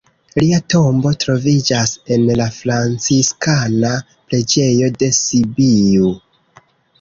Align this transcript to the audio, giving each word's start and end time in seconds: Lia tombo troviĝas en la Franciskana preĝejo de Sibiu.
Lia 0.43 0.59
tombo 0.73 1.09
troviĝas 1.23 1.93
en 2.15 2.25
la 2.39 2.47
Franciskana 2.55 3.93
preĝejo 4.33 4.91
de 5.05 5.11
Sibiu. 5.19 6.11